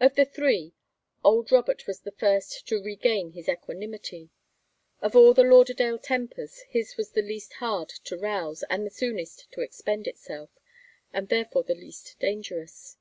Of 0.00 0.14
the 0.14 0.24
three, 0.24 0.72
old 1.22 1.52
Robert 1.52 1.86
was 1.86 2.00
the 2.00 2.12
first 2.12 2.66
to 2.68 2.82
regain 2.82 3.32
his 3.32 3.46
equanimity. 3.46 4.30
Of 5.02 5.14
all 5.14 5.34
the 5.34 5.42
Lauderdale 5.42 5.98
tempers, 5.98 6.60
his 6.70 6.96
was 6.96 7.10
the 7.10 7.20
least 7.20 7.52
hard 7.60 7.90
to 8.04 8.16
rouse 8.16 8.62
and 8.70 8.86
the 8.86 8.90
soonest 8.90 9.52
to 9.52 9.60
expend 9.60 10.06
itself, 10.06 10.48
and 11.12 11.28
therefore 11.28 11.64
the 11.64 11.74
least 11.74 12.16
dangerous. 12.20 12.96